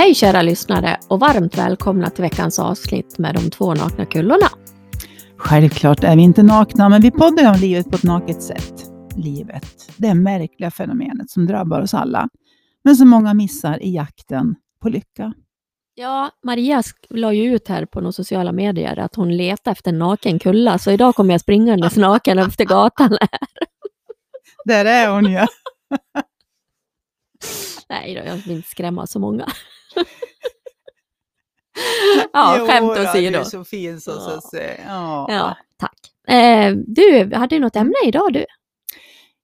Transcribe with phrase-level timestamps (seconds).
[0.00, 4.46] Hej kära lyssnare och varmt välkomna till veckans avsnitt med de två nakna kullorna.
[5.36, 8.74] Självklart är vi inte nakna, men vi poddar om livet på ett naket sätt.
[9.16, 12.28] Livet, det märkliga fenomenet som drabbar oss alla,
[12.84, 15.32] men som många missar i jakten på lycka.
[15.94, 19.98] Ja, Maria la ju ut här på några sociala medier att hon letar efter en
[19.98, 23.38] naken kulla, så idag kommer jag springandes naken efter gatan här.
[24.64, 25.46] Där är hon ju.
[27.88, 29.46] Nej då, jag vill inte skrämma så många.
[32.32, 33.30] ja, Jo skämt åsido.
[33.30, 34.56] Du är så fin så, så, så.
[34.86, 35.26] Ja.
[35.28, 35.98] Ja, tack.
[36.28, 38.44] Eh, du, hade du något ämne idag du?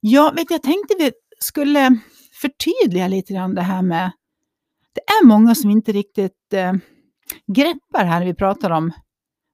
[0.00, 1.98] Ja, vet jag tänkte vi skulle
[2.40, 4.12] förtydliga lite grann det här med...
[4.94, 6.72] Det är många som inte riktigt eh,
[7.56, 8.92] greppar här när vi pratar om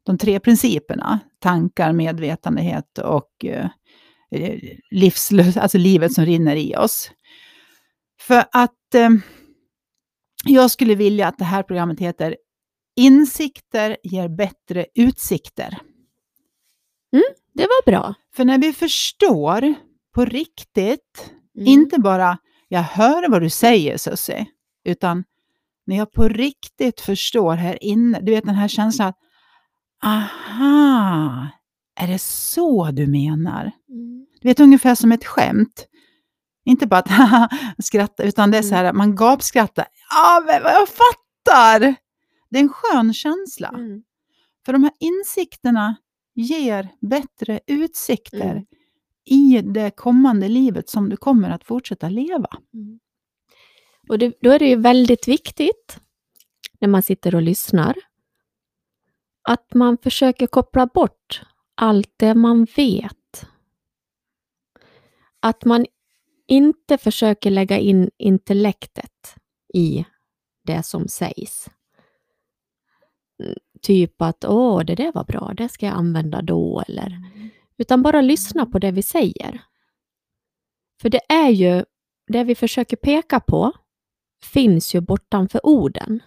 [0.06, 1.19] de tre principerna.
[1.38, 3.69] Tankar, medvetandehet och eh,
[4.91, 7.11] livslust, alltså livet som rinner i oss.
[8.20, 9.11] För att eh,
[10.45, 12.36] jag skulle vilja att det här programmet heter
[12.97, 15.78] Insikter ger bättre utsikter.
[17.55, 18.14] Det var bra.
[18.34, 19.75] För när vi förstår
[20.14, 21.69] på riktigt, Mm.
[21.69, 24.47] inte bara jag hör vad du säger Susie,
[24.84, 25.25] utan
[25.86, 29.17] när jag på riktigt förstår här inne, du vet den här känslan att
[30.05, 31.48] aha,
[32.00, 33.72] är det så du menar?
[33.89, 34.27] Mm.
[34.41, 35.86] Du vet ungefär som ett skämt.
[36.64, 37.50] Inte bara att
[37.84, 39.86] skratta, utan det är så här att man gapskrattar.
[40.10, 41.94] Ja, men jag fattar!
[42.50, 43.68] Det är en skön känsla.
[43.68, 44.02] Mm.
[44.66, 45.96] För de här insikterna
[46.34, 48.64] ger bättre utsikter Mm.
[49.24, 52.50] i det kommande livet som du kommer att fortsätta leva.
[52.74, 52.98] Mm.
[54.08, 55.98] Och det, då är det ju väldigt viktigt
[56.80, 57.94] när man sitter och lyssnar
[59.48, 61.42] att man försöker koppla bort
[61.74, 63.46] allt det man vet.
[65.40, 65.86] Att man
[66.47, 69.35] inte försöker lägga in intellektet
[69.75, 70.05] i
[70.65, 71.71] det som sägs.
[73.83, 77.19] Typ att åh, det där var bra, det ska jag använda då, eller
[77.77, 79.63] utan bara lyssna på det vi säger.
[81.01, 81.85] För det är ju,
[82.27, 83.73] det vi försöker peka på
[84.45, 86.20] finns ju bortanför orden.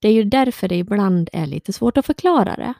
[0.00, 2.74] Det är ju därför det ibland är lite svårt att förklara det.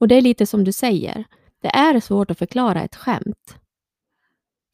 [0.00, 1.24] Och det är lite som du säger,
[1.62, 3.58] det är svårt att förklara ett skämt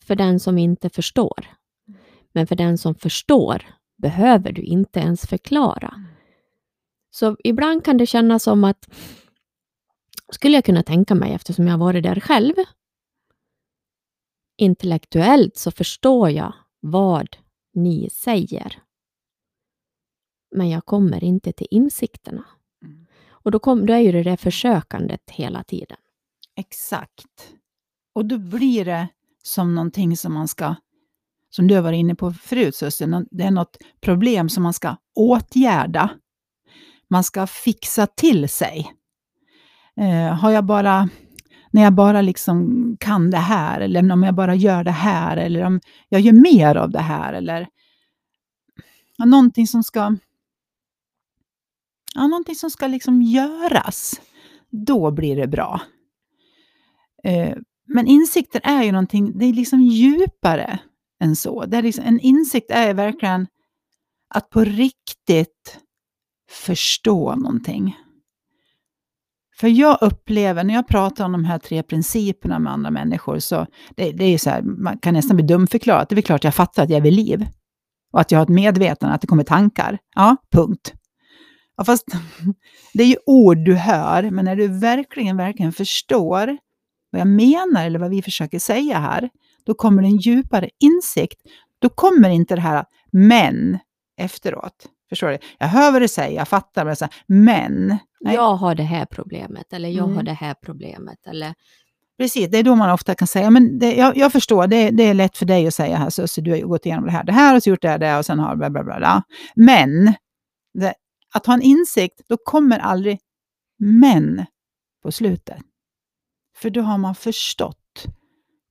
[0.02, 1.46] för den som inte förstår.
[2.32, 3.66] Men för den som förstår
[3.98, 6.04] behöver du inte ens förklara.
[7.10, 8.88] Så ibland kan det kännas som att,
[10.32, 12.54] skulle jag kunna tänka mig eftersom jag varit där själv,
[14.56, 17.36] intellektuellt så förstår jag vad
[17.74, 18.82] ni säger.
[20.54, 22.44] Men jag kommer inte till insikterna.
[22.84, 23.06] Mm.
[23.28, 25.98] Och då, kom, då är ju det där försökandet hela tiden.
[26.56, 27.54] Exakt.
[28.12, 29.08] Och då blir det
[29.42, 30.74] som någonting som man ska,
[31.50, 36.10] som du var inne på förut, Susie, det är något problem som man ska åtgärda.
[37.08, 38.92] Man ska fixa till sig.
[39.96, 41.08] Eh, har jag bara,
[41.70, 45.62] när jag bara liksom kan det här, eller om jag bara gör det här, eller
[45.62, 47.68] om jag gör mer av det här, eller
[49.16, 50.16] ja, någonting som ska
[52.14, 54.20] ja, någonting som ska liksom göras,
[54.70, 55.80] då blir det bra.
[57.24, 57.56] Eh,
[57.88, 60.78] men insikter är ju någonting, det är liksom djupare
[61.22, 61.64] än så.
[61.66, 63.46] Det är liksom, en insikt är verkligen
[64.34, 65.78] att på riktigt
[66.50, 67.96] förstå någonting.
[69.60, 73.66] För jag upplever, när jag pratar om de här tre principerna med andra människor, så
[73.96, 76.06] det, det är så här, man kan nästan bli dumförklarad.
[76.08, 77.46] Det är väl klart jag fattar att jag är vid liv.
[78.12, 79.98] Och att jag har ett medvetande, att det kommer tankar.
[80.14, 80.92] Ja, punkt.
[81.76, 82.04] Ja, fast
[82.94, 86.58] det är ju ord du hör, men när du verkligen, verkligen förstår
[87.12, 89.30] vad jag menar eller vad vi försöker säga här,
[89.64, 91.40] då kommer det en djupare insikt.
[91.78, 93.78] Då kommer inte det här men
[94.16, 94.86] efteråt.
[95.08, 95.38] Förstår du?
[95.58, 97.98] Jag hör vad du säger, jag fattar säger, men.
[98.20, 98.34] Nej.
[98.34, 100.24] Jag har det här problemet, eller jag har Mm.
[100.24, 101.54] det här problemet, eller
[102.18, 105.02] Precis, det är då man ofta kan säga, men det, jag, jag förstår, det, det
[105.02, 107.32] är lätt för dig att säga här, Susie, du har gått igenom det här, det
[107.32, 108.98] här och så gjort det här, det här och sen har bla bla bla.
[108.98, 109.22] bla.
[109.54, 110.14] Men,
[110.74, 110.94] det,
[111.34, 113.18] att ha en insikt, då kommer aldrig
[113.78, 114.46] men
[115.02, 115.58] på slutet.
[116.62, 118.06] För då har man förstått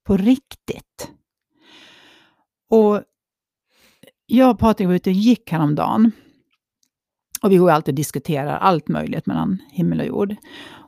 [0.06, 1.12] på riktigt.
[2.70, 3.04] Och
[4.26, 6.12] jag och Patrik var ute och gick häromdagen.
[7.42, 10.36] Och vi går ju alltid och diskuterar allt möjligt mellan himmel och jord.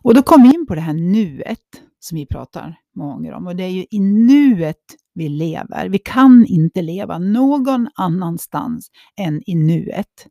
[0.04, 3.48] Och då kom vi in på det här nuet som vi pratar många gånger om.
[3.48, 4.84] Och det är ju i nuet
[5.14, 5.90] vi lever.
[5.90, 10.28] Vi kan inte leva någon annanstans än i nuet.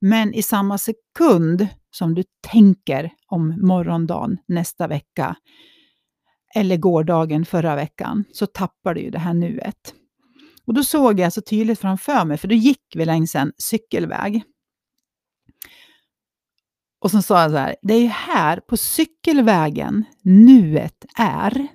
[0.00, 2.22] Men i samma sekund som du
[2.52, 5.36] tänker om morgondagen nästa vecka
[6.56, 9.94] eller gårdagen förra veckan så tappar du ju det här nuet.
[10.64, 14.42] Och då såg jag så tydligt framför mig, för då gick vi längs en cykelväg.
[17.00, 21.68] Och så sa jag så här, det är ju här på cykelvägen nuet är.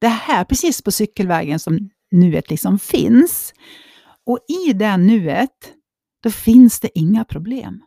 [0.00, 3.54] Det är här, precis på cykelvägen som nuet liksom finns.
[4.26, 5.72] Och i det nuet,
[6.22, 7.84] då finns det inga problem.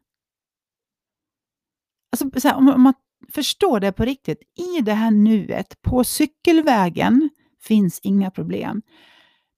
[2.12, 2.94] Alltså, så här, om man
[3.33, 7.30] Förstå det på riktigt, i det här nuet, på cykelvägen,
[7.63, 8.81] finns inga problem.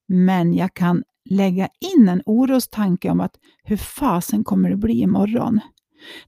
[0.08, 3.34] Men jag kan lägga in en orostanke om att
[3.64, 5.60] hur fasen kommer det bli imorgon?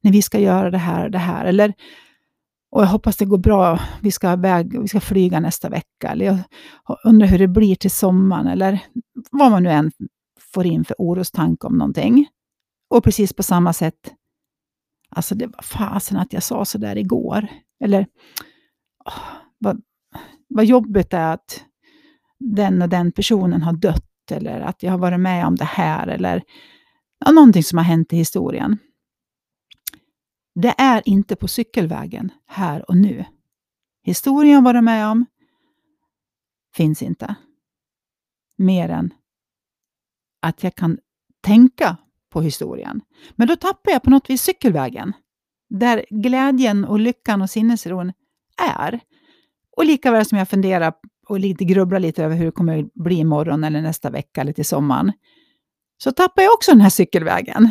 [0.01, 1.45] När vi ska göra det här och det här.
[1.45, 1.75] Eller,
[2.71, 6.09] och jag hoppas det går bra, vi ska, väg, vi ska flyga nästa vecka.
[6.09, 6.39] Eller jag
[7.05, 8.47] undrar hur det blir till sommaren.
[8.47, 8.83] Eller
[9.31, 9.93] vad man nu än
[10.55, 12.27] får in för orostanke om någonting.
[12.91, 14.15] Och precis på samma sätt,
[15.11, 17.49] alltså det var fasen att jag sa så där igår.
[17.81, 18.07] Eller
[19.05, 19.23] åh,
[19.59, 19.83] vad,
[20.49, 21.65] vad jobbigt det är att
[22.39, 24.07] den och den personen har dött.
[24.31, 26.07] Eller att jag har varit med om det här.
[26.09, 26.43] Eller
[27.25, 28.79] ja, någonting som har hänt i historien.
[30.55, 33.25] Det är inte på cykelvägen här och nu.
[34.03, 35.27] Historien jag varit med om
[36.75, 37.35] finns inte.
[38.57, 39.15] Mer än
[40.43, 40.99] att jag kan
[41.41, 41.97] tänka
[42.31, 43.01] på historien.
[43.37, 45.13] Men då tappar jag på något vis cykelvägen.
[45.71, 48.13] Där glädjen och lyckan och sinnesron
[48.63, 49.01] är.
[49.77, 50.93] Och lika väl som jag funderar
[51.29, 54.53] och lite grubblar lite över hur det kommer att bli imorgon eller nästa vecka eller
[54.53, 55.13] till sommaren,
[56.03, 57.69] så tappar jag också den här cykelvägen.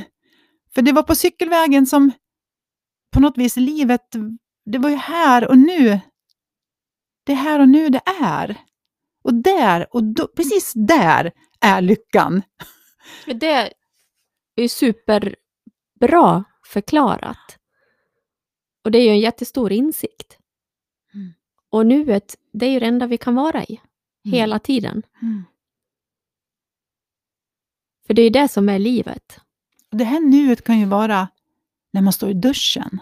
[0.75, 2.11] För det var på cykelvägen som
[3.11, 4.01] på något vis livet,
[4.65, 5.99] det var ju här och nu.
[7.25, 8.57] Det är här och nu det är.
[9.23, 12.41] Och där, och då, precis där är lyckan.
[13.25, 13.73] Det
[14.59, 17.57] är ju superbra förklarat.
[18.83, 20.37] Och det är ju en jättestor insikt.
[21.13, 21.33] Mm.
[21.69, 23.81] Och nuet, det är ju det enda vi kan vara i.
[24.25, 24.37] Mm.
[24.37, 25.03] Hela tiden.
[25.21, 25.43] Mm.
[28.07, 29.39] För det är ju det som är livet.
[29.91, 31.27] Det här nuet kan ju vara
[31.93, 32.99] när man står i duschen.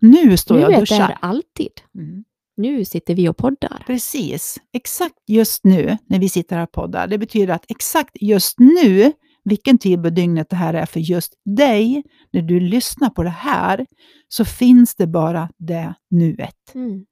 [0.00, 1.10] Nu står jag och Nuet duschar.
[1.10, 1.72] är alltid.
[1.94, 2.24] Mm.
[2.56, 3.84] Nu sitter vi och poddar.
[3.86, 4.60] Precis.
[4.72, 7.06] Exakt just nu när vi sitter här och poddar.
[7.06, 9.12] Det betyder att exakt just nu,
[9.44, 13.30] vilken tid på dygnet det här är för just dig, när du lyssnar på det
[13.30, 13.86] här,
[14.28, 16.74] så finns det bara det nuet.
[16.74, 17.06] Mm.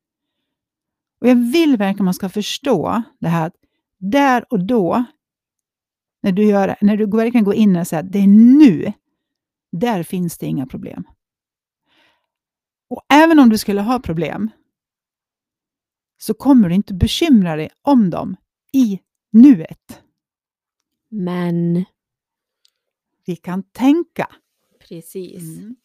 [1.21, 3.55] Och jag vill verkligen att man ska förstå det här att
[3.99, 5.05] där och då,
[6.23, 8.27] när du, gör, när du verkligen går in och säger att det är
[8.59, 8.93] nu,
[9.73, 11.05] där finns det inga problem.
[12.91, 14.51] Och även om du skulle ha problem,
[16.19, 18.37] så kommer du inte bekymra dig om dem
[18.73, 19.01] i
[19.33, 20.03] nuet.
[21.09, 21.85] Men
[23.25, 24.29] Vi kan tänka.
[24.89, 25.59] precis.
[25.59, 25.77] Mm.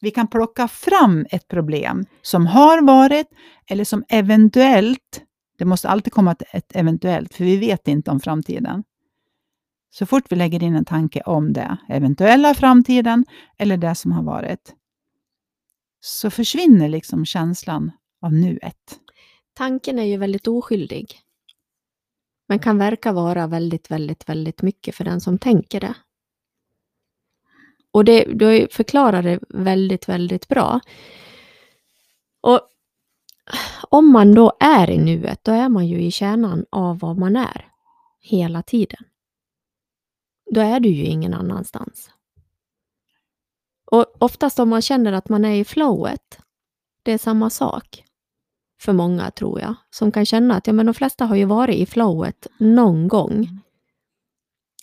[0.00, 3.26] Vi kan plocka fram ett problem som har varit
[3.66, 5.22] eller som eventuellt,
[5.58, 8.84] det måste alltid komma ett- eventuellt, för vi vet inte om framtiden.
[9.90, 13.24] Så fort vi lägger in en tanke om det eventuella framtiden
[13.58, 14.74] eller det som har varit,
[16.00, 17.90] så försvinner liksom känslan
[18.22, 19.00] av nuet.
[19.54, 21.20] Tanken är ju väldigt oskyldig.
[22.48, 25.94] Men kan verka vara väldigt, väldigt, väldigt mycket för den som tänker det.
[27.92, 30.80] Och det, du förklarar det väldigt, väldigt bra.
[32.40, 32.60] Och
[33.88, 37.36] om man då är i nuet, då är man ju i kärnan av vad man
[37.36, 37.66] är.
[38.20, 39.04] Hela tiden.
[40.50, 42.10] Då är du ju ingen annanstans.
[43.90, 46.38] Och oftast om man känner att man är i flowet,
[47.02, 48.04] det är samma sak
[48.80, 51.76] för många tror jag, som kan känna att ja, men de flesta har ju varit
[51.76, 53.32] i flowet någon gång.
[53.32, 53.60] Mm.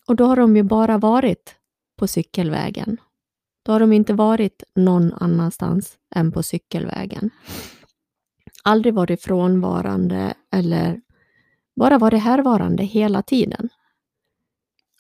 [0.08, 1.56] Och då har de ju bara varit
[1.96, 2.98] på cykelvägen.
[3.68, 7.30] Då har de inte varit någon annanstans än på cykelvägen.
[8.64, 11.02] Aldrig varit frånvarande eller
[11.76, 13.70] bara varit härvarande hela tiden.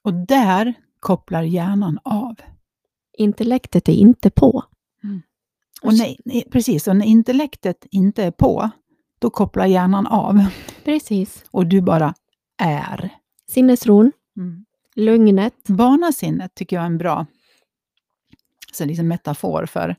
[0.03, 2.35] Och där kopplar hjärnan av.
[3.17, 4.63] Intellektet är inte på.
[5.81, 8.69] Och nej, precis, och när intellektet inte är på,
[9.19, 10.45] då kopplar hjärnan av
[10.83, 11.45] Precis.
[11.51, 12.13] och du bara
[12.57, 13.09] är.
[13.49, 14.11] Sinnesron,
[14.95, 17.25] lugnet, Barnasinnet tycker jag är en bra
[18.77, 19.95] så liksom metafor för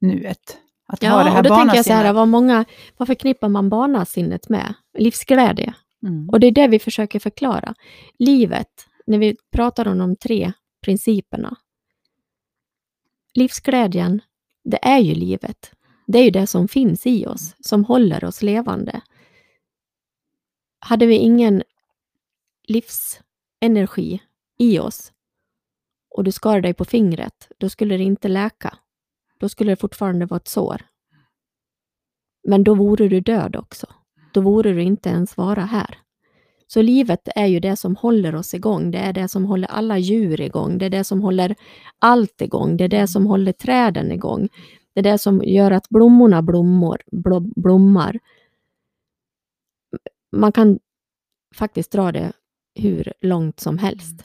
[0.00, 0.58] nuet.
[0.86, 2.64] Att ha det Ja, här och då tänker jag så här, vad, många,
[2.96, 4.74] vad förknippar man barnasinnet med?
[4.98, 5.74] Livsglädje.
[6.02, 6.28] Mm.
[6.28, 7.74] Och det är det vi försöker förklara.
[8.18, 10.52] Livet, när vi pratar om de tre
[10.84, 11.56] principerna.
[13.34, 14.20] Livsglädjen,
[14.64, 15.72] det är ju livet.
[16.06, 19.00] Det är ju det som finns i oss, som håller oss levande.
[20.78, 21.62] Hade vi ingen
[22.62, 24.22] livsenergi
[24.58, 25.12] i oss
[26.14, 28.78] och du skar dig på fingret, då skulle det inte läka.
[29.38, 30.82] Då skulle det fortfarande vara ett sår.
[32.48, 33.86] Men då vore du död också.
[34.32, 35.98] Då vore du inte ens vara här.
[36.66, 38.90] Så livet är ju det som håller oss igång.
[38.90, 40.78] Det är det som håller alla djur igång.
[40.78, 41.56] Det är det som håller
[41.98, 42.76] allt igång.
[42.76, 44.48] Det är det som håller träden igång.
[44.94, 48.20] Det är det som gör att blommorna blommor, blom, blommar.
[50.32, 50.78] Man kan
[51.54, 52.32] faktiskt dra det
[52.74, 54.24] hur långt som helst.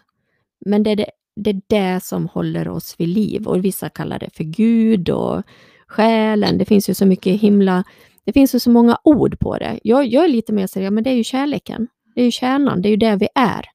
[0.65, 1.11] Men det är det,
[1.43, 3.47] det är det som håller oss vid liv.
[3.47, 5.43] Och vissa kallar det för Gud och
[5.87, 6.57] själen.
[6.57, 7.83] Det finns ju så mycket himla...
[8.23, 9.79] Det finns ju så många ord på det.
[9.83, 11.87] Jag, jag är lite mer seriös, men det är ju kärleken.
[12.15, 13.65] Det är ju kärnan, det är ju det vi är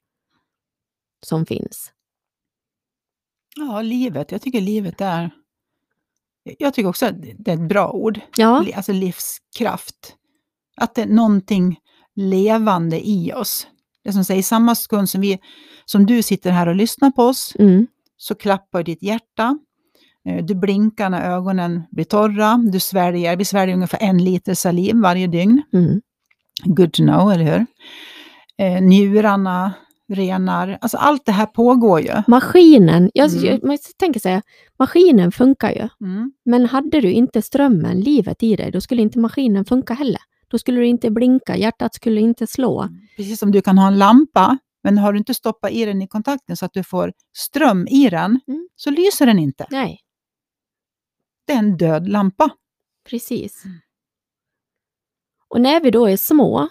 [1.27, 1.93] som finns.
[3.57, 4.33] Ja, livet.
[4.33, 5.31] Jag tycker livet är...
[6.59, 8.21] Jag tycker också att det är ett bra ord.
[8.37, 10.17] Ja, Alltså livskraft.
[10.77, 11.79] Att det är någonting
[12.15, 13.67] levande i oss.
[14.05, 15.39] Det som säger, i samma sekund som, vi,
[15.85, 19.59] som du sitter här och lyssnar på oss, mm, så klappar ditt hjärta.
[20.29, 22.61] Eh, Du blinkar när ögonen blir torra.
[22.73, 25.63] Du sväljer, vi sväljer ungefär en liter saliv varje dygn.
[25.73, 26.01] mm,
[26.65, 27.67] Good to know, eller hur?
[28.59, 29.73] Eh, njurarna
[30.13, 32.13] renar, alltså allt det här pågår ju.
[32.29, 33.45] Maskinen, jag, Mm.
[33.45, 34.43] jag, man tänker säga,
[34.79, 35.89] maskinen funkar ju.
[36.07, 36.33] Mm.
[36.45, 40.21] Men hade du inte strömmen, livet i dig, då skulle inte maskinen funka heller.
[40.55, 42.89] Då skulle du inte blinka, hjärtat skulle inte slå.
[43.17, 46.09] Precis som du kan ha en lampa, men har du inte stoppat i den i
[46.09, 48.69] kontakten så att du får ström i den, Mm.
[48.77, 49.67] så lyser den inte.
[49.71, 50.01] Nej,
[51.47, 52.51] Det är en död lampa.
[53.09, 53.65] precis.
[53.65, 53.79] Mm.
[55.49, 56.69] Och när vi då är små,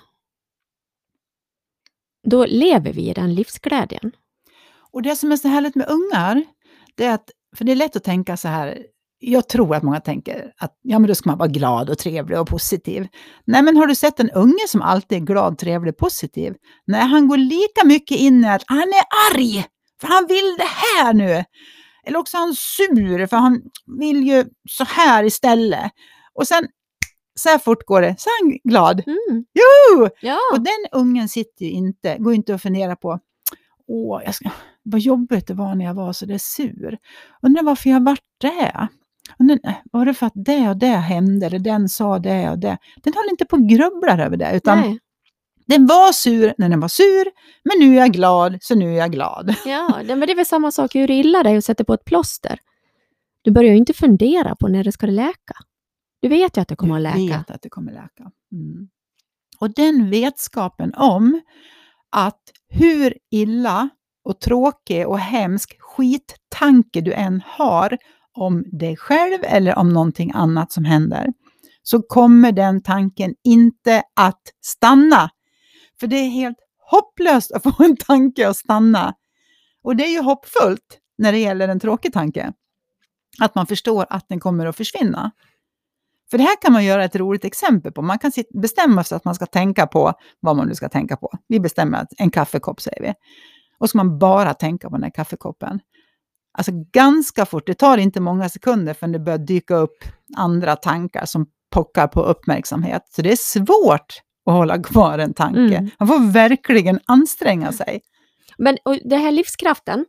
[2.28, 4.12] då lever vi i den livsglädjen.
[4.92, 6.46] Och det som är så härligt med ungar,
[6.96, 8.86] det är att, för det är lätt att tänka så här,
[9.26, 12.40] jag tror att många tänker att ja, men då ska man vara glad och trevlig
[12.40, 13.08] och positiv.
[13.46, 16.54] Nej, men har du sett en unge som alltid är glad, trevlig, positiv?
[16.88, 19.66] Nej, han går lika mycket in i att han är arg,
[20.02, 21.44] för han vill det här nu.
[22.06, 23.62] Eller också är han sur, för han
[24.00, 25.92] vill ju så här istället.
[26.34, 26.68] Och sen,
[27.36, 29.04] så här fort går det, så är han glad.
[29.08, 29.46] Mm.
[29.54, 30.10] Jo!
[30.22, 33.20] Ja, Och den ungen sitter ju inte, går inte att fundera på,
[33.88, 34.50] åh, jag ska,
[34.84, 36.98] vad jobbigt det var när jag var så där sur.
[37.42, 38.88] Undrar varför jag vart det?
[39.52, 42.78] Undrar, var det för att det och det hände, eller den sa det och det?
[43.04, 45.00] Den håller inte på och grubblar över det, utan nej.
[45.68, 47.26] den var sur när den var sur,
[47.64, 49.56] men nu är jag glad, så nu är jag glad.
[49.66, 52.06] Ja, men det är väl samma sak, hur illa det är att sätta på ett
[52.06, 52.60] plåster.
[53.42, 55.56] Du börjar ju inte fundera på när det ska läka.
[56.22, 57.38] Du vet ju att det kommer att läka.
[57.38, 58.32] vet att det kommer läka.
[58.52, 58.88] Mm.
[59.60, 61.42] Och den vetskapen om
[62.10, 63.90] att hur illa
[64.24, 67.98] och tråkig och hemsk skittanke du än har
[68.34, 71.34] om dig själv eller om någonting annat som händer,
[71.84, 75.30] så kommer den tanken inte att stanna.
[76.00, 76.58] För det är helt
[76.92, 79.14] hopplöst att få en tanke att stanna.
[79.84, 82.54] Och det är ju hoppfullt när det gäller en tråkig tanke.
[83.40, 85.32] Att man förstår att den kommer att försvinna.
[86.32, 88.02] För det här kan man göra ett roligt exempel på.
[88.02, 91.32] Man kan bestämma sig att man ska tänka på vad man nu ska tänka på.
[91.48, 93.14] Vi bestämmer att en kaffekopp säger vi.
[93.78, 95.80] Och så ska man bara tänka på den här kaffekoppen.
[96.58, 100.04] Alltså ganska fort, det tar inte många sekunder förrän det börjar dyka upp
[100.38, 103.02] andra tankar som pockar på uppmärksamhet.
[103.16, 105.60] Så det är svårt att hålla kvar en tanke.
[105.78, 105.90] Mm.
[106.00, 108.02] Man får verkligen anstränga sig.
[108.58, 110.06] Men och det här livskraften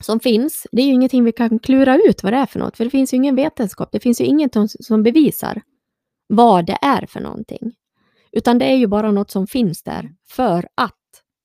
[0.00, 2.76] som finns, det är ju ingenting vi kan klura ut vad det är för något.
[2.76, 5.62] För det finns ju ingen vetenskap, det finns ju inget som- bevisar
[6.26, 7.72] vad det är för någonting.
[8.32, 10.92] Utan det är ju bara något som finns där för att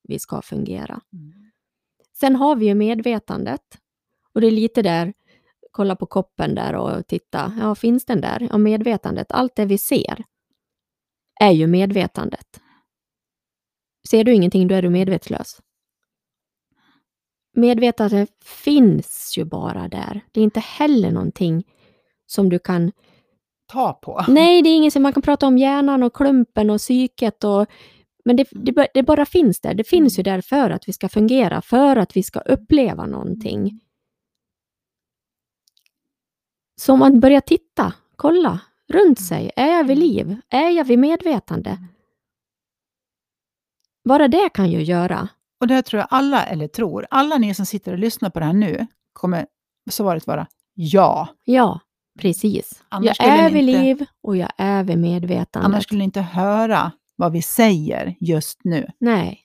[0.08, 1.01] vi ska fungera.
[2.20, 3.62] Sen har vi ju medvetandet.
[4.33, 5.13] Och det är lite där,
[5.71, 8.48] kolla på koppen där och titta, ja finns den där?
[8.51, 10.24] Ja, medvetandet, allt det vi ser
[11.41, 12.62] är ju medvetandet.
[14.09, 15.59] Ser du ingenting, då är du medvetslös.
[17.55, 20.21] Medvetandet finns ju bara där.
[20.31, 21.63] Det är inte heller någonting
[22.25, 22.91] som du kan...
[23.71, 24.25] Ta på.
[24.27, 27.65] Nej, det är inget som man kan prata om hjärnan och klumpen och psyket och...
[28.25, 29.74] Men det, det, det bara finns där.
[29.74, 33.79] Det finns ju där för att vi ska fungera, för att vi ska uppleva någonting.
[36.79, 39.51] Så om man börjar titta, kolla runt sig.
[39.55, 40.38] Är jag vid liv?
[40.50, 41.77] Är jag vid medvetande?
[44.03, 45.27] Bara det kan ju göra.
[45.59, 48.39] Och det här tror jag alla, eller tror, alla ni som sitter och lyssnar på
[48.39, 49.45] det här nu, kommer
[49.89, 51.27] svaret vara ja.
[51.43, 51.79] Ja,
[52.19, 52.83] precis.
[52.89, 55.65] Annars jag är vid inte- liv och jag är vid medvetandet.
[55.65, 58.88] Annars skulle ni inte höra vad vi säger just nu.
[59.00, 59.41] Nej.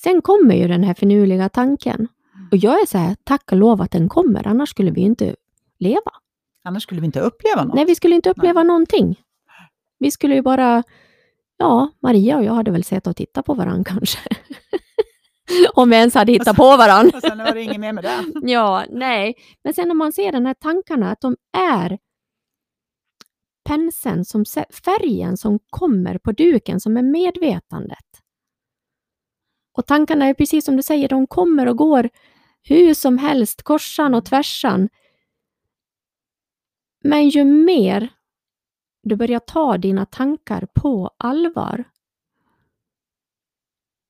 [0.00, 2.08] Sen kommer ju den här finurliga tanken.
[2.50, 5.36] Och jag är så här, tack och lov att den kommer, annars skulle vi inte
[5.78, 6.12] leva.
[6.64, 7.74] Annars skulle vi inte uppleva något.
[7.74, 9.20] Nej, vi skulle inte uppleva någonting.
[9.98, 10.82] Vi skulle ju bara,
[11.56, 14.18] ja, Maria och jag hade väl sett och tittat på varandra kanske.
[15.74, 17.16] Om vi ens hade hittat på varandra.
[17.16, 18.24] Och sen var det inget mer med det.
[18.42, 19.34] Ja, nej.
[19.64, 21.98] Men sen när man ser den här tankarna, att de är
[23.64, 24.44] penseln, som,
[24.84, 27.98] färgen som kommer på duken, som är medvetandet.
[29.78, 32.08] Och tankarna är precis som du säger, de kommer och går
[32.62, 34.88] hur som helst, korsan och tvärsan.
[37.08, 38.08] Men ju mer
[39.02, 41.84] du börjar ta dina tankar på allvar,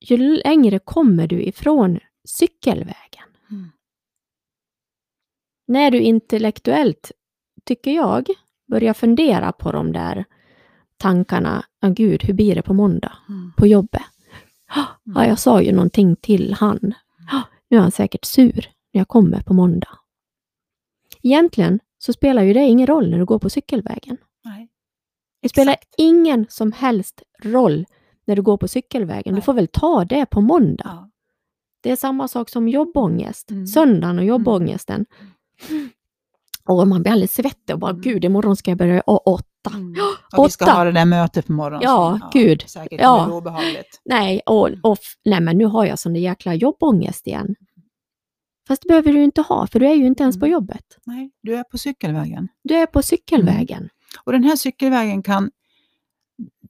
[0.00, 3.24] ju längre kommer du ifrån cykelvägen.
[3.50, 3.70] Mm.
[5.66, 7.12] När du intellektuellt,
[7.64, 8.28] tycker jag,
[8.66, 10.24] börjar fundera på de där
[10.96, 13.52] tankarna, oh, gud, hur blir det på måndag Mm.
[13.56, 14.02] på jobbet?
[15.04, 16.94] Ja, jag sa ju någonting till han.
[17.30, 19.98] Ja, Nu är han säkert sur när jag kommer på måndag.
[21.22, 24.16] Egentligen så spelar ju det ingen roll när du går på cykelvägen.
[24.44, 24.68] Nej.
[25.42, 25.94] Det spelar Exakt.
[25.98, 27.84] ingen som helst roll
[28.26, 29.22] när du går på cykelvägen.
[29.24, 29.42] Du Nej.
[29.42, 30.84] får väl ta det på måndag.
[30.84, 31.10] Ja.
[31.82, 33.50] Det är samma sak som jobbångest.
[33.50, 33.66] Mm.
[33.66, 35.06] Söndagen och jobbångesten.
[36.68, 38.02] Och man blir alldeles svettig och bara, Mm.
[38.02, 39.44] gud, imorgon ska jag börja åtta.
[39.74, 39.94] Mm.
[40.36, 40.72] Och vi ska Åtta.
[40.74, 41.80] ha det där mötet på morgonen.
[41.82, 42.64] Ja, som, gud.
[42.66, 43.32] Säkert Ja.
[43.32, 44.00] obehagligt.
[44.04, 47.54] Nej, och, och, f- nej, men nu har jag sån där jäkla jobbångest igen.
[48.68, 50.52] Fast det behöver du inte ha, för du är ju inte ens på Mm.
[50.52, 50.84] jobbet.
[51.06, 52.48] Nej, du är på cykelvägen.
[52.64, 53.88] Du är på cykelvägen.
[54.24, 55.50] Och den här cykelvägen kan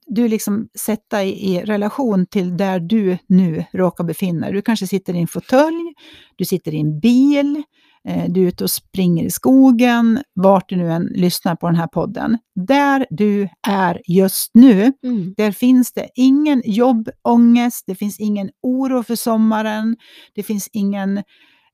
[0.07, 4.53] du liksom sätta i, i relation till där du nu råkar befinna dig.
[4.55, 5.93] Du kanske sitter i en fåtölj,
[6.35, 7.63] du sitter i en bil,
[8.07, 11.75] eh, du är ute och springer i skogen, vart du nu än lyssnar på den
[11.75, 12.37] här podden.
[12.55, 15.33] Där du är just nu, Mm.
[15.37, 19.97] där finns det ingen jobbångest, det finns ingen oro för sommaren,
[20.35, 21.23] det finns ingen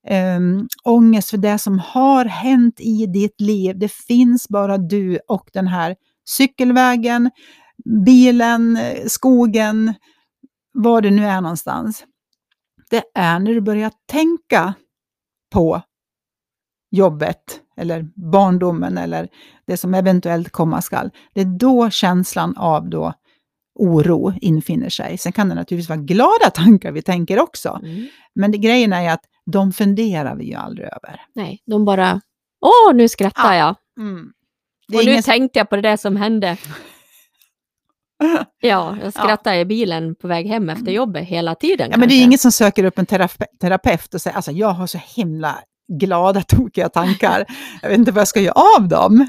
[0.10, 3.80] um, ångest för det som har hänt i ditt liv.
[3.80, 5.96] Det finns bara du och den här
[6.30, 7.32] cykelvägen,
[8.06, 9.94] bilen, skogen,
[10.74, 12.06] var det nu är någonstans.
[12.90, 14.74] Det är när du börjar tänka
[15.54, 15.82] på
[16.92, 19.28] jobbet eller barndomen eller
[19.68, 21.12] det som eventuellt komma skall.
[21.34, 23.14] Det är då känslan av då
[23.76, 25.18] oro infinner sig.
[25.18, 27.80] Sen kan det naturligtvis vara glada tankar vi tänker också.
[27.84, 28.08] Mm.
[28.36, 31.22] Men det, grejen är att de funderar vi ju aldrig över.
[31.36, 32.22] Nej, de bara,
[32.62, 33.56] åh, nu skrattar Ja.
[33.56, 33.76] jag.
[34.08, 36.58] Är Och nu ingen tänkte jag på det där som hände.
[38.62, 41.88] Ja, jag skrattar i bilen på väg hem efter jobbet hela tiden.
[41.92, 44.70] ja, men det är ingen som söker upp en terape terapeut och säger alltså jag
[44.70, 45.60] har så himla
[46.00, 47.46] glada, tokiga tankar.
[47.82, 49.28] Jag vet inte vad jag ska göra av dem.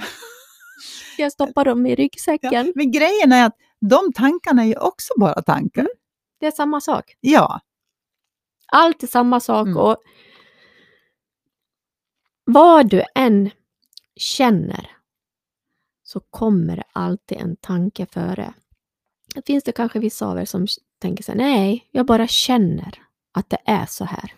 [1.19, 2.73] Jag stoppar dem i Ja, ryggsäcken.
[2.75, 3.57] men grejen är att
[3.91, 5.89] de tankarna är ju också bara tankar.
[6.41, 7.05] Det är samma sak.
[7.21, 7.61] Ja,
[8.73, 9.77] Allt är samma sak Mm.
[9.79, 9.97] och
[12.45, 13.51] vad du än
[14.17, 14.91] känner
[16.03, 18.55] så kommer det alltid en tanke före.
[19.35, 20.67] Det finns det kanske vissa av er som
[20.99, 23.03] tänker så här, nej, jag bara känner
[23.33, 24.35] att det är så här.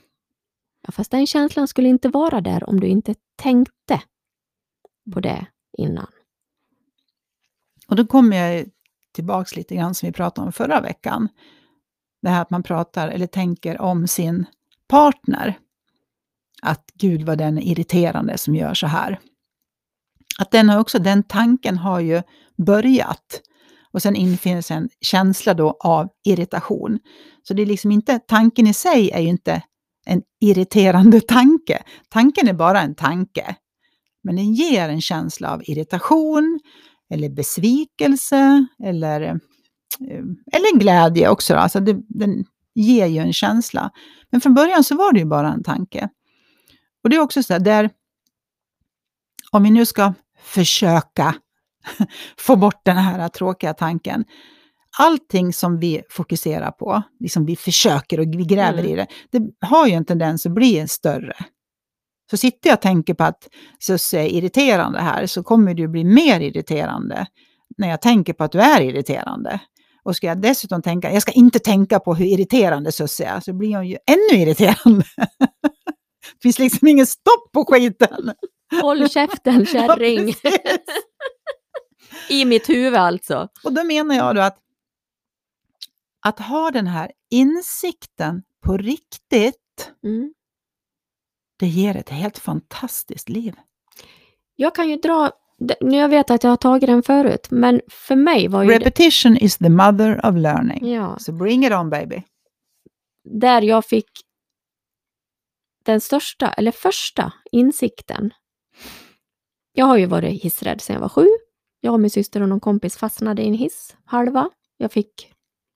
[0.83, 4.03] Ja, fast den känslan skulle inte vara där om du inte tänkte
[5.13, 5.47] på det
[5.79, 6.07] innan.
[7.89, 8.67] och då kommer jag
[9.13, 11.29] tillbaks lite grann som vi pratade om förra veckan.
[12.23, 14.47] Det här att man pratar eller tänker om sin
[14.89, 15.59] partner.
[16.63, 19.21] Att gud vad den är irriterande som gör så här.
[20.39, 22.23] Att den har också, den tanken har ju
[22.67, 23.41] börjat.
[23.93, 26.99] Och sen infinner sig en känsla då av irritation.
[27.43, 29.63] Så det är liksom inte, tanken i sig är ju inte
[30.07, 31.83] en irriterande tanke.
[32.09, 33.57] Tanken är bara en tanke.
[34.23, 36.61] Men den ger en känsla av irritation,
[37.11, 39.41] eller besvikelse, eller,
[40.53, 41.55] eller en glädje också.
[41.55, 41.61] Då.
[41.61, 43.91] Alltså det, den ger ju en känsla.
[44.31, 46.09] Men från början så var det ju bara en tanke.
[47.03, 47.91] Och det är också så här, där,
[49.51, 51.35] om vi nu ska försöka
[52.39, 54.25] få bort den här tråkiga tanken.
[54.99, 58.93] Allting som vi fokuserar på, liksom vi försöker och vi gräver Mm.
[58.93, 61.37] i det, det har ju en tendens att bli större.
[62.31, 63.49] Så sitter jag och tänker på att
[63.79, 67.27] Susse är irriterande här, så kommer ju bli mer irriterande
[67.79, 69.61] när jag tänker på att du är irriterande.
[70.09, 73.53] Och ska jag dessutom tänka, jag ska inte tänka på hur irriterande Susse är, så
[73.53, 75.05] blir hon ju ännu irriterande.
[75.17, 78.33] det finns liksom ingen stopp på skiten.
[78.83, 80.35] Håll käften kärring!
[80.43, 80.51] Ja.
[82.31, 83.49] I mitt huvud alltså.
[83.65, 84.59] Och då menar jag då att,
[86.27, 90.35] att ha den här insikten på riktigt, Mm.
[91.59, 93.55] det ger ett helt fantastiskt liv.
[94.57, 95.31] Jag kan ju dra,
[95.81, 98.79] nu jag vet att jag har tagit den förut, men för mig var ju det,
[98.79, 100.93] Repetition is the mother of learning.
[100.93, 102.23] ja, Så bring it on baby.
[103.25, 104.11] där jag fick
[105.85, 108.31] den största, eller första insikten.
[109.73, 111.27] Jag har ju varit hissrädd sedan jag var sju.
[111.81, 114.51] Jag och min syster och någon kompis fastnade i en hiss, halva.
[114.77, 115.33] Jag fick,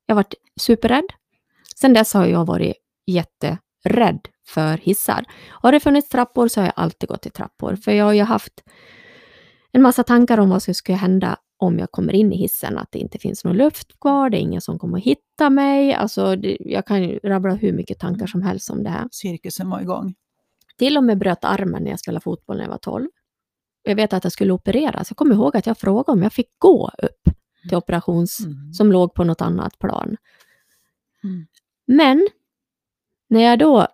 [0.07, 1.05] jag varit superrädd.
[1.77, 2.75] Sen dess har jag varit
[3.07, 5.25] jätterädd för hissar.
[5.49, 8.23] Har det funnits trappor så har jag alltid gått i trappor, för jag har ju
[8.23, 8.63] haft
[9.73, 12.93] en massa tankar om vad som skulle hända om jag kommer in i hissen, att
[12.93, 15.95] det inte finns någon luft kvar, det är ingen som kommer att hitta mig.
[15.95, 19.09] Alltså, det, jag kan ju rabbla hur mycket tankar som helst om det här.
[19.11, 20.15] Cirkusen var igång.
[20.79, 23.09] Till och med bröt armen när jag spelade fotboll när jag var 12.
[23.83, 25.11] Jag vet att jag skulle opereras.
[25.11, 27.29] Jag kommer ihåg att jag frågade om jag fick gå upp
[27.69, 28.41] till operations...
[28.41, 28.73] Mm.
[28.73, 30.17] som låg på något annat plan.
[31.25, 31.47] Mm.
[31.87, 32.29] Men
[33.29, 33.87] när jag då,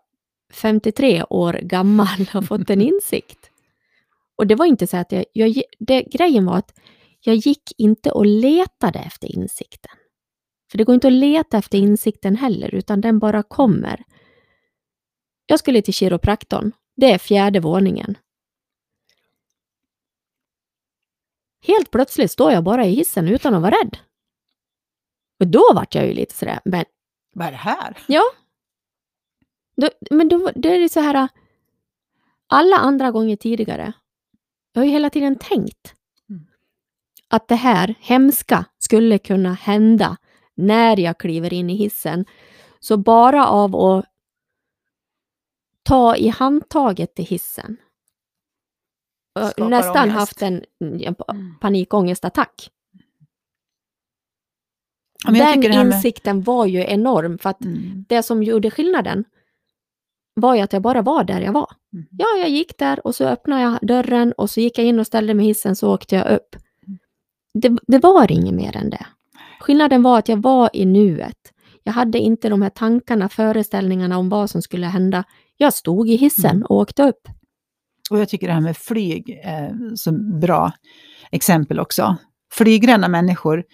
[0.53, 3.48] 53 år gammal, har fått en insikt.
[4.39, 5.25] Och det var inte så att jag...
[5.33, 6.79] jag det, grejen var att
[7.21, 9.97] jag gick inte och letade efter insikten.
[10.71, 14.05] För det går inte att leta efter insikten heller, utan den bara kommer.
[15.47, 16.73] Jag skulle till kiropraktorn.
[16.97, 18.19] Det är fjärde våningen.
[21.67, 23.99] Helt plötsligt står jag bara i hissen utan att vara rädd.
[25.41, 26.85] Och då vart jag ju lite sådär, men
[27.33, 27.99] Vad är det här?
[28.07, 28.23] Ja.
[29.77, 31.29] Då, men då, då är det så här,
[32.47, 33.93] alla andra gånger tidigare,
[34.79, 35.95] jag har ju hela tiden tänkt
[36.31, 36.47] Mm.
[37.29, 40.17] att det här hemska skulle kunna hända
[40.55, 42.25] när jag kliver in i hissen.
[42.81, 44.05] Så bara av att
[45.83, 47.77] ta i handtaget till hissen,
[49.39, 50.19] Skapar nästan ångest.
[50.19, 51.55] haft en, en pa- Mm.
[51.61, 52.71] panikångestattack.
[55.25, 58.05] Ja, Den här med- insikten var ju enorm, för att Mm.
[58.09, 59.25] det som gjorde skillnaden
[60.41, 61.71] var ju att jag bara var där jag var.
[61.93, 62.07] Mm.
[62.11, 65.07] Ja, jag gick där och så öppnade jag dörren och så gick jag in och
[65.07, 66.57] ställde mig i hissen så åkte jag upp.
[67.55, 69.07] Det, det var inget mer än det.
[69.61, 71.37] Skillnaden var att jag var i nuet.
[71.83, 75.25] Jag hade inte de här tankarna, föreställningarna om vad som skulle hända.
[75.57, 76.63] Jag stod i hissen Mm.
[76.63, 77.29] och åkte upp.
[78.11, 80.73] Och jag tycker det här med flyg är så bra
[81.31, 82.17] exempel också.
[82.53, 83.65] Flygrädda människor,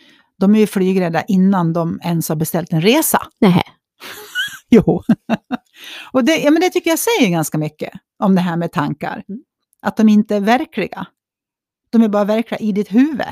[0.41, 3.23] de är ju flygrädda innan de ens har beställt en resa.
[3.41, 3.63] Nej.
[4.71, 5.03] Jo.
[6.13, 9.25] Och det, ja, men det tycker jag säger ganska mycket om det här med tankar.
[9.29, 9.41] Mm.
[9.83, 11.07] Att de inte är verkliga.
[11.91, 13.27] De är bara verkliga i ditt huvud.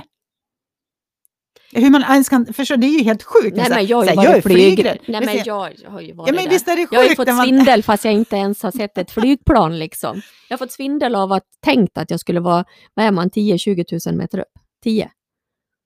[1.74, 3.56] Hur man ens kan förstå, det är ju helt sjukt.
[3.56, 4.98] Nej, Så här, men jag har ju varit är flygrädd.
[5.06, 7.08] Nej, Men jag, jag har ju varit Ja, men visst är det Jag har ju
[7.08, 9.78] sjukt fått man- svindel fast jag inte ens har sett ett flygplan.
[9.78, 10.22] Liksom.
[10.48, 14.08] Jag har fått svindel av att tänkt att jag skulle vara, vad är man, 10-20
[14.10, 14.46] 000 meter upp?
[14.82, 15.10] 10?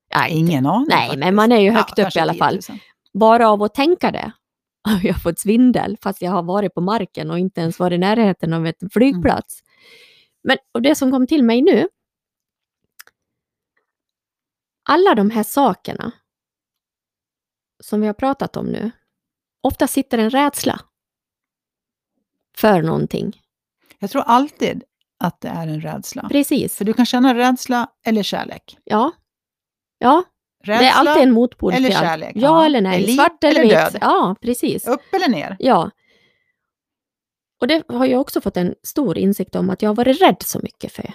[0.09, 0.37] Ja, inte.
[0.39, 0.87] Ingen aning.
[0.89, 1.19] Nej, faktiskt.
[1.19, 2.59] men man är ju högt upp kanske i alla 10 fall.
[2.69, 2.79] 000.
[3.13, 4.31] Bara av att tänka det
[4.89, 7.97] har jag fått svindel fast jag har varit på marken och inte ens varit i
[7.97, 9.63] närheten av en flygplats.
[10.43, 11.87] Men och det som kom till mig nu,
[14.89, 16.11] alla de här sakerna
[17.83, 18.91] som vi har pratat om nu,
[19.61, 20.81] ofta sitter en rädsla
[22.57, 23.41] för någonting.
[23.99, 24.83] Jag tror alltid
[25.19, 26.29] att det är en rädsla.
[26.29, 26.77] Precis.
[26.77, 28.77] För du kan känna rädsla eller kärlek.
[28.83, 29.11] Ja.
[29.97, 30.23] Ja,
[30.67, 32.05] Rädsla, det är alltid en motpol eller till allt.
[32.05, 32.31] kärlek.
[32.35, 32.65] Ja, Ja.
[32.65, 33.05] eller nej.
[33.05, 33.97] Liv Svart eller, eller död.
[34.01, 34.87] Ja, precis.
[34.87, 35.55] upp eller ner.
[35.59, 35.91] Ja.
[37.61, 40.37] Och det har jag också fått en stor insikt om att jag har varit rädd
[40.45, 41.13] så mycket för,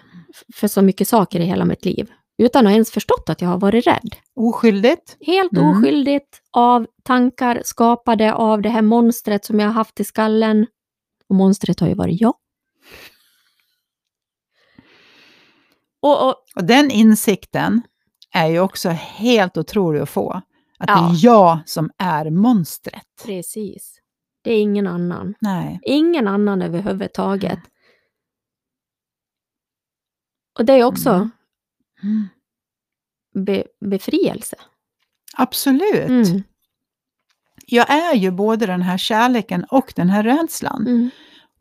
[0.55, 2.11] för så mycket saker i hela mitt liv.
[2.39, 4.17] Utan att ens förstått att jag har varit rädd.
[4.37, 5.17] Oskyldigt.
[5.27, 5.69] Helt Mm.
[5.71, 10.67] oskyldigt av tankar skapade av det här monstret som jag har haft i skallen.
[11.29, 12.35] Och monstret har ju varit jag.
[16.03, 17.83] Och, och Och den insikten
[18.33, 20.43] är ju också helt otrolig att få.
[20.79, 21.11] Att det Ja.
[21.11, 23.07] är jag som är monstret.
[23.25, 23.99] precis.
[24.43, 25.35] Det är ingen annan.
[25.41, 25.81] Nej.
[25.83, 27.59] Ingen annan överhuvudtaget.
[30.59, 31.29] Och det är också
[32.03, 32.29] Mm.
[33.35, 34.57] be, befrielse.
[35.37, 36.29] Absolut.
[36.29, 36.43] Mm.
[37.67, 41.11] Jag är ju både den här kärleken och den här rädslan.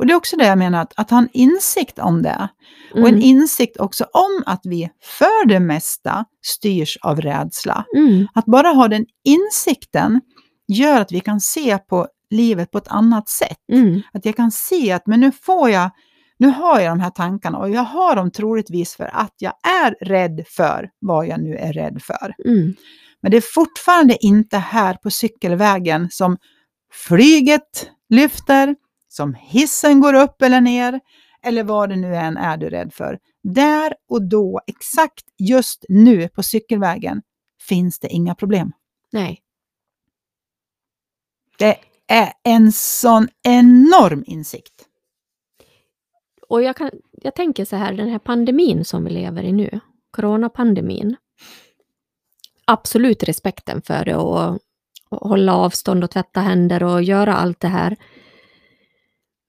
[0.02, 0.06] Mm.
[0.06, 2.50] Och det är också det jag menar, att, att ha en insikt om det.
[2.94, 3.22] Och en Mm.
[3.22, 7.86] insikt också om att vi för det mesta styrs av rädsla.
[7.96, 8.28] Mm.
[8.34, 10.22] Att bara ha den insikten
[10.68, 13.58] gör att vi kan se på livet på ett annat sätt.
[13.72, 14.02] Mm.
[14.14, 15.90] Att jag kan se att men nu får jag,
[16.40, 20.06] nu har jag de här tankarna och jag har dem troligtvis för att jag är
[20.06, 22.34] rädd för vad jag nu är rädd för.
[22.46, 22.76] Mm.
[23.22, 26.38] Men det är fortfarande inte här på cykelvägen som
[27.08, 28.76] flyget lyfter,
[29.12, 31.00] som hissen går upp eller ner,
[31.44, 33.20] eller vad det nu än är du rädd för.
[33.44, 37.22] Där och då, exakt just nu på cykelvägen,
[37.68, 38.72] finns det inga problem.
[39.12, 39.42] Nej.
[41.58, 44.88] Det är en sån enorm insikt.
[46.50, 49.80] Och jag, kan, jag tänker så här, den här pandemin som vi lever i nu,
[50.12, 51.16] coronapandemin.
[52.66, 54.60] Absolut respekten för det och,
[55.10, 57.98] och hålla avstånd och tvätta händer och göra allt det här.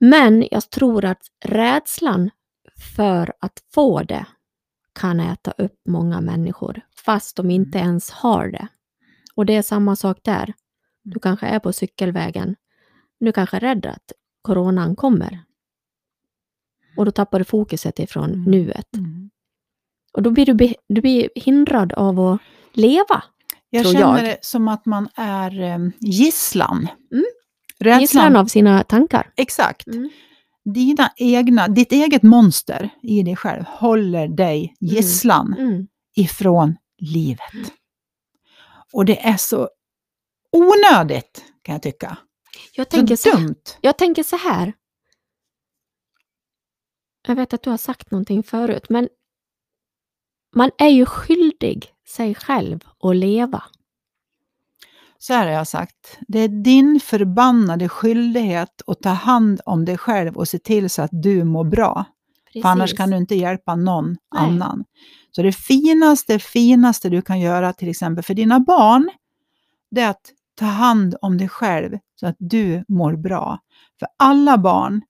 [0.05, 2.31] Men jag tror att rädslan
[2.97, 4.27] för att få det
[5.01, 8.69] kan äta upp många människor, fast de inte ens har det.
[9.35, 10.53] Och det är samma sak där.
[11.03, 12.57] Du kanske är på cykelvägen.
[13.21, 14.13] Du kanske är rädd att
[14.43, 15.41] coronan kommer.
[16.97, 18.45] Och då tappar du fokuset ifrån Mm.
[18.51, 18.89] nuet.
[20.13, 22.41] Och då blir du, du blir hindrad av att
[22.73, 23.25] leva.
[23.71, 24.25] Jag känner jag.
[24.25, 26.89] det som att man är eh, gisslan.
[27.13, 27.25] Mm.
[27.83, 28.01] Rädslan.
[28.01, 29.33] Gisslan av sina tankar.
[29.37, 29.87] Exakt.
[29.87, 30.11] Mm.
[30.65, 35.87] Dina egna, ditt eget monster i dig själv håller dig gisslan Mm.
[36.17, 37.73] ifrån livet.
[38.93, 39.69] Och det är så
[40.53, 42.19] onödigt, kan jag tycka.
[42.75, 43.63] Jag, tänker så så, dumt.
[43.81, 44.73] jag tänker så här.
[47.27, 49.09] Jag vet att du har sagt någonting förut, men
[50.55, 53.63] man är ju skyldig sig själv att leva.
[55.23, 56.19] Så här har jag sagt.
[56.29, 61.03] Det är din förbannade skyldighet att ta hand om dig själv och se till så
[61.03, 62.05] att du mår bra.
[62.53, 64.17] För annars kan du inte hjälpa någon Nej.
[64.35, 64.85] annan.
[65.31, 69.11] Så det finaste, finaste du kan göra till exempel för dina barn,
[69.91, 73.59] det är att ta hand om dig själv så att du mår bra.
[73.99, 75.03] För alla barn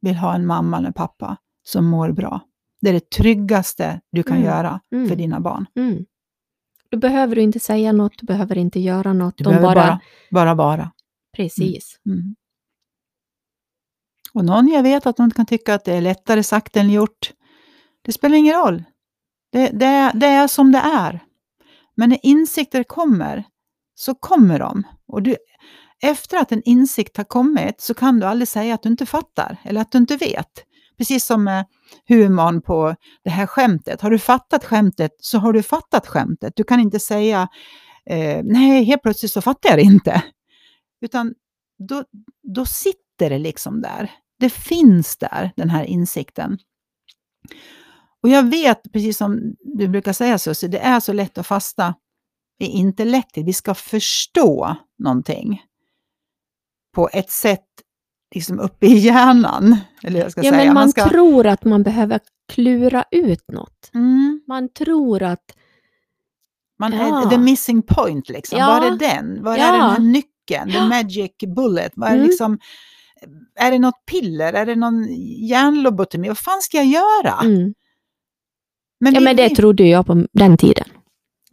[0.00, 2.40] vill ha en mamma eller pappa som mår bra.
[2.80, 4.48] Det är det tryggaste du kan Mm.
[4.48, 5.08] göra Mm.
[5.08, 5.66] för dina barn.
[5.76, 6.04] Mm.
[6.94, 9.36] Då behöver du inte säga något, du behöver inte göra något.
[9.38, 10.92] Du de behöver bara, bara, bara vara.
[11.36, 11.98] Precis.
[12.06, 12.34] Mm.
[14.32, 17.32] Och någon jag vet att någon kan tycka att det är lättare sagt än gjort.
[18.02, 18.84] Det spelar ingen roll.
[19.52, 21.20] Det, det, är- det är som det är.
[21.94, 23.44] Men när insikter kommer,
[23.94, 24.82] så kommer de.
[25.06, 25.36] Och du,
[26.02, 29.56] efter att en insikt har kommit så kan du aldrig säga att du inte fattar
[29.64, 30.64] eller att du inte vet.
[30.98, 31.66] Precis som med
[32.08, 34.00] humorn på det här skämtet.
[34.00, 36.52] Har du fattat skämtet så har du fattat skämtet.
[36.56, 37.48] Du kan inte säga
[38.06, 40.22] eh, nej, helt plötsligt så fattar jag det inte.
[41.00, 41.34] Utan
[41.88, 42.04] då,
[42.42, 44.10] då sitter det liksom där.
[44.38, 46.58] Det finns där, den här insikten.
[48.22, 51.94] Och jag vet, precis som du brukar säga Susie, det är så lätt att fasta
[52.60, 53.44] i intellektet.
[53.44, 55.62] Vi ska förstå någonting
[56.94, 57.66] på ett sätt
[58.34, 59.76] liksom uppe i hjärnan.
[60.02, 60.64] Eller jag ska Ja, säga.
[60.64, 62.20] men man ska, tror att man behöver
[62.52, 63.90] klura ut något.
[63.94, 65.44] mm, Man tror att,
[66.78, 67.22] man Ja.
[67.26, 68.58] är the missing point liksom.
[68.58, 68.66] Ja.
[68.66, 69.42] Var är den?
[69.42, 69.72] Var är Ja.
[69.72, 70.72] den här nyckeln?
[70.72, 71.92] The magic bullet?
[71.96, 72.26] Vad är, Mm.
[72.26, 72.58] liksom,
[73.60, 74.52] är det något piller?
[74.52, 75.06] Är det någon
[75.48, 76.28] hjärnlobotomi?
[76.28, 77.34] Vad fan ska jag göra?
[77.42, 77.74] mm.
[79.00, 80.84] Men ja vi- men det trodde jag på den tiden.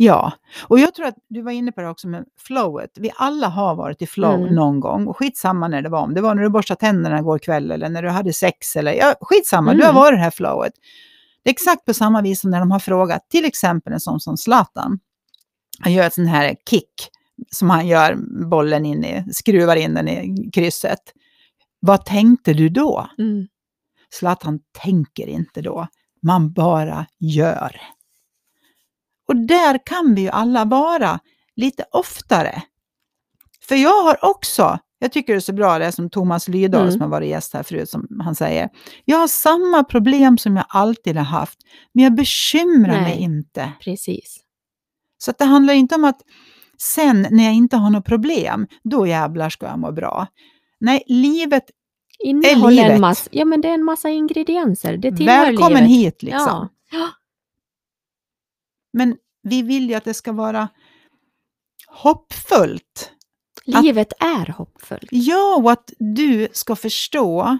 [0.04, 0.32] Ja,
[0.68, 2.92] och jag tror att du var inne på det också med flowet.
[2.96, 4.56] Vi alla har varit i flow Mm.
[4.56, 6.02] någon gång och skitsamma när det var.
[6.02, 8.94] Om det var när du borstade tänderna igår kväll eller när du hade sex eller
[8.94, 9.96] ja, skitsamma, du har Mm.
[9.96, 10.74] varit i det här flowet.
[11.44, 14.20] Det är exakt på samma vis som när de har frågat till exempel en sån
[14.20, 15.00] som Zlatan.
[15.80, 16.94] Han gör ett sån här kick
[17.52, 18.16] som han gör
[18.50, 21.00] bollen in i, skruvar in den i krysset.
[21.80, 23.08] Vad tänkte du då?
[23.18, 23.48] Mm.
[24.14, 25.88] Zlatan tänker inte då,
[26.22, 27.82] man bara gör.
[29.32, 31.20] Och där kan vi ju alla vara
[31.56, 32.62] lite oftare.
[33.67, 36.91] För jag har också, jag tycker det är så bra det som Thomas Lydahl Mm.
[36.91, 38.70] som har varit gäst här förut, som han säger.
[39.06, 41.60] Jag har samma problem som jag alltid har haft,
[41.94, 43.22] men jag bekymrar mig Nej.
[43.22, 43.72] inte.
[43.82, 44.39] Precis.
[45.17, 46.22] Så det handlar inte om att
[46.78, 50.28] sen när jag inte har något problem, då jävlar ska jag må bra.
[50.80, 51.63] Nej, livet,
[52.24, 52.91] Innehåller livet.
[52.91, 54.98] en massa, ja men det är en massa ingredienser.
[54.98, 55.89] Det tillhör välkommen livet.
[56.13, 56.70] hit liksom.
[56.91, 57.10] Ja.
[58.93, 60.69] Men vi vill ju att det ska vara
[61.88, 63.12] hoppfullt.
[63.65, 65.08] Livet är hoppfullt.
[65.12, 67.58] Ja, och att du ska förstå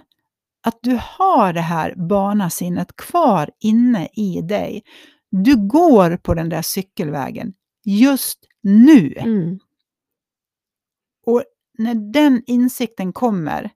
[0.64, 4.84] att du har det här barnasinnet kvar inne i dig.
[5.32, 7.54] Du går på den där cykelvägen
[7.86, 9.14] just nu.
[9.18, 9.60] Mm.
[11.26, 11.44] Och
[11.78, 13.70] när den insikten kommer,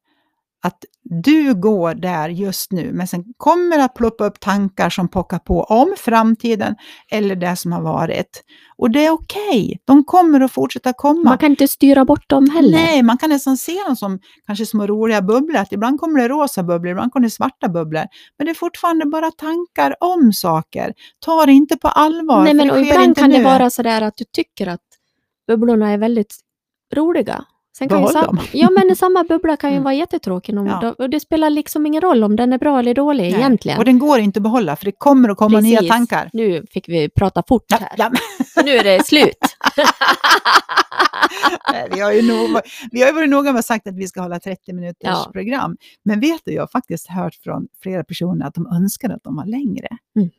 [0.65, 5.07] att du går där just nu, men sen kommer det att ploppa upp tankar som
[5.07, 6.75] pockar på om framtiden
[7.11, 8.43] eller det som har varit.
[8.77, 11.23] Och det är okej, de kommer att fortsätta komma.
[11.23, 12.77] Man kan inte styra bort dem heller.
[12.77, 15.57] Nej, man kan nästan se dem som kanske små roliga bubblor.
[15.57, 18.05] Att ibland kommer det rosa bubblor, ibland kommer det svarta bubblor.
[18.37, 20.93] Men det är fortfarande bara tankar om saker.
[21.19, 22.43] Ta det inte på allvar.
[22.43, 23.43] Nej, men det och ibland kan det nu.
[23.43, 24.81] vara sådär att du tycker att
[25.47, 26.35] bubblorna är väldigt
[26.95, 27.45] roliga.
[27.77, 28.39] Sen kan Behåll dem.
[28.51, 29.83] Ja, men samma bubbla kan ju Mm.
[29.83, 30.57] vara jättetråkig.
[30.59, 30.95] Om Ja.
[30.97, 33.33] och det spelar liksom ingen roll om den är bra eller dålig Nej.
[33.33, 33.77] egentligen.
[33.77, 35.91] Och den går inte att behålla, för det kommer att komma nya Precis.
[35.91, 36.29] tankar.
[36.33, 37.89] Nu fick vi prata fort Ja, här.
[37.97, 38.11] ja,
[38.65, 39.37] nu är det slut.
[41.93, 42.59] vi, har ju nog,
[42.91, 45.29] vi har ju varit noga med att sagt att vi ska hålla 30 minuters Ja.
[45.33, 45.77] program.
[46.05, 49.35] Men vet du, jag har faktiskt hört från flera personer att de önskar att de
[49.35, 49.87] var längre.
[50.15, 50.29] Mhm.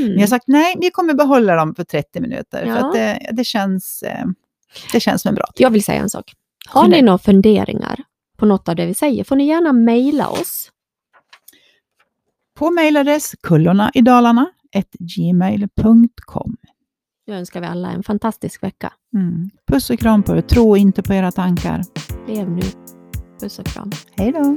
[0.00, 2.64] Men jag har sagt nej, vi kommer behålla dem för 30 minuter.
[2.66, 4.24] För att det, det, känns, eh,
[4.92, 6.32] det känns som en bra Jag vill säga en sak.
[6.66, 8.02] Har ni några funderingar
[8.36, 10.70] på något av det vi säger får ni gärna mejla oss.
[12.58, 13.34] På mejladress
[14.98, 16.56] gmail.com.
[17.26, 18.92] Nu önskar vi alla en fantastisk vecka.
[19.14, 19.50] Mm.
[19.66, 20.40] Puss och kram på er.
[20.40, 21.82] Tro inte på era tankar.
[22.28, 22.62] Lev nu.
[23.40, 23.90] Puss och kram.
[24.16, 24.56] Hej då!